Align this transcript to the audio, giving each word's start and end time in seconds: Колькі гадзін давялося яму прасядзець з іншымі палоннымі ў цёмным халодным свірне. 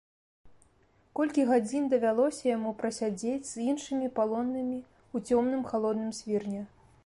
Колькі 1.17 1.43
гадзін 1.49 1.83
давялося 1.91 2.41
яму 2.55 2.71
прасядзець 2.81 3.47
з 3.51 3.55
іншымі 3.73 4.07
палоннымі 4.19 4.79
ў 5.05 5.17
цёмным 5.27 5.61
халодным 5.73 6.11
свірне. 6.21 6.61